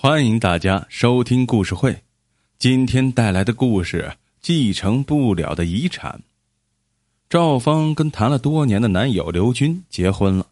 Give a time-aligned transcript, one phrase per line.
[0.00, 2.04] 欢迎大家收听故事会，
[2.56, 4.08] 今天带来的故事
[4.40, 6.12] 《继承不了的遗产》。
[7.28, 10.46] 赵芳跟谈了多年的男友刘军结婚了，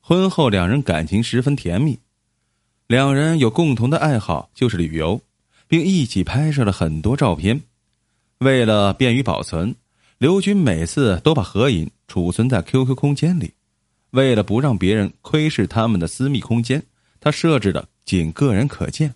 [0.00, 1.98] 婚后两人感情十分甜蜜，
[2.86, 5.20] 两人有共同的爱好就是旅游，
[5.66, 7.60] 并一起拍摄了很多照片。
[8.38, 9.76] 为了便于保存，
[10.16, 13.52] 刘军每次都把合影储存在 QQ 空间里。
[14.12, 16.82] 为了不让别人窥视他们的私密空间，
[17.20, 17.86] 他设置了。
[18.08, 19.14] 仅个人可见。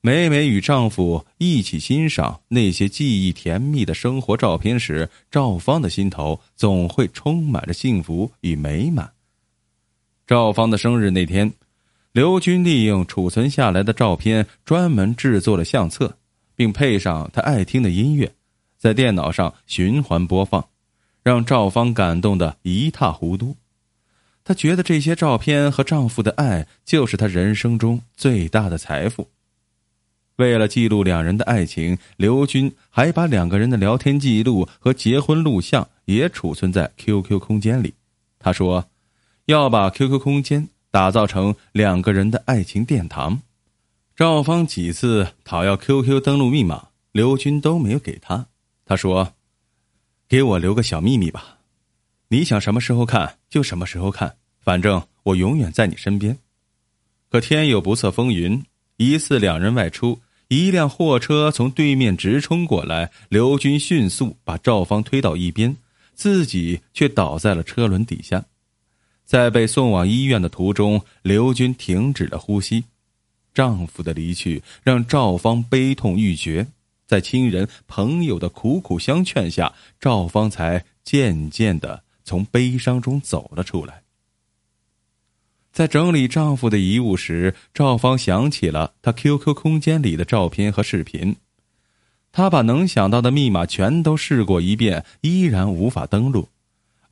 [0.00, 9.12] 每每与丈夫一起欣赏那些记忆甜蜜的生活照片时，赵芳的心头总会充满着幸福与美满。
[10.26, 11.52] 赵芳的生日那天，
[12.12, 16.16] 刘军利用储存下来的照片，专门制作了相册，
[16.56, 18.32] 并配上他爱听的音乐，
[18.78, 20.66] 在电脑上循环播放，
[21.22, 23.54] 让赵芳感动的一塌糊涂。
[24.48, 29.28] 她觉得这些照片和丈夫的爱就是她人生中最大的财富。
[30.36, 37.92] 为了记录两人的爱情，刘军还把两个人的聊天记录和结婚录像也储存在 QQ 空间里。
[38.38, 38.86] 他说
[39.44, 43.42] ：“要把 QQ 空间打造成两个人的爱情殿堂。”
[44.16, 48.46] 赵芳几次讨要 QQ 登录密码，刘军都没有给他。
[48.86, 49.34] 他说
[50.26, 51.56] ：“给我留个小秘密吧。”
[52.30, 56.36] 你想什么时候看就什么时候看，反正我永远在你身边。
[57.30, 58.62] 可天有不测风云，
[58.98, 65.74] 一次两人外出，一辆货车从对面直冲过来，刘军迅速把赵芳推到一边，
[66.14, 68.44] 自己却倒在了车轮底下。
[69.24, 72.84] 在被送往医院的途中，刘军停止了呼吸。
[73.54, 76.66] 丈夫的离去让赵芳悲痛欲绝，
[77.06, 82.02] 在亲人朋友的苦苦相劝下，赵芳才渐渐的。
[82.28, 84.02] 从悲伤中走了出来。
[85.72, 91.36] 在整理丈夫的遗物时，赵芳想起了她 QQ 空间里的照片和视频。
[92.32, 96.48] 她把能想到的密码全都试过一遍，依然无法登录。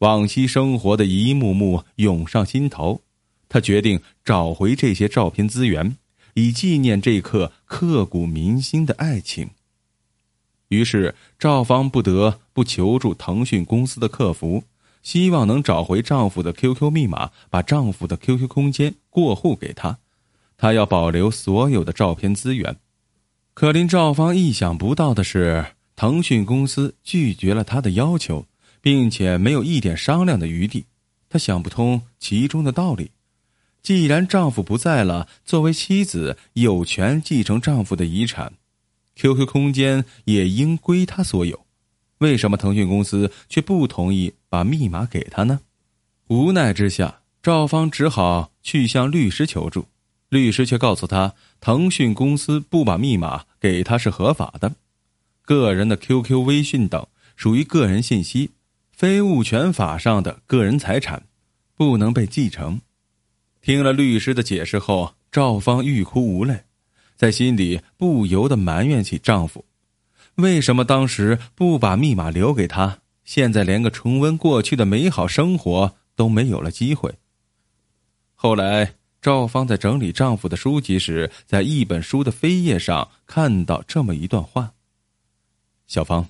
[0.00, 3.00] 往昔生活的一幕幕涌上心头，
[3.48, 5.96] 她决定找回这些照片资源，
[6.34, 9.48] 以纪念这一刻刻骨铭心的爱情。
[10.68, 14.64] 于是，赵芳不得不求助腾讯公司的客服。
[15.06, 20.00] 希望能找回丈夫的 QQ 密码，把丈夫的 QQ 空间过户给他。
[20.56, 22.76] 她要保留所有的照片资源。
[23.54, 25.64] 可令赵芳意想不到的是，
[25.94, 28.46] 腾讯公司拒绝了她的要求，
[28.80, 30.86] 并且没有一点商量的余地。
[31.28, 33.12] 她想不通其中的道理。
[33.84, 38.54] 既然丈夫不在了，作为妻子有权继承丈夫的遗产
[39.14, 41.65] ，QQ 空间也应归她所有。
[42.18, 45.60] 为什么腾讯公司却不同意把密码给他呢？
[46.28, 49.86] 无奈之下，赵芳只好去向律师求助。
[50.28, 54.74] 律师却告诉他，腾讯公司不把密码给他是合法的。
[55.42, 57.06] 个人的 QQ、微信等
[57.36, 58.50] 属于个人信息，
[58.90, 61.24] 非物权法上的个人财产，
[61.76, 62.80] 不能被继承。
[63.62, 66.64] 听了律师的解释后，赵芳欲哭无泪，
[67.14, 69.64] 在心里不由得埋怨起丈夫。
[70.36, 72.98] 为什么当时不把密码留给他？
[73.24, 77.14] 现在连个重温过去的美好生活都没有了机会。
[78.34, 84.74] 后来，赵芳在整理丈夫的书籍时，在一本书的扉页上看到这么一段话
[85.88, 86.28] ：“小芳，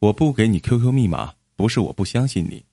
[0.00, 2.64] 我不给你 QQ 密码，不是我不相信你，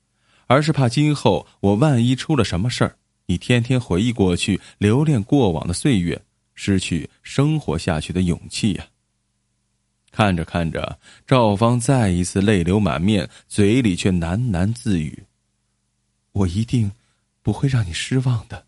[0.48, 6.24] 而是怕今后我万一出了什么事儿，你天天回忆过去，留恋过往的岁月，
[6.56, 8.88] 失去生活下去的勇气呀。”
[10.14, 15.24] 看着看着，赵芳再一次泪流满面，嘴里却喃喃自语
[16.32, 16.92] ：“我一定
[17.42, 18.68] 不会让你失望的。”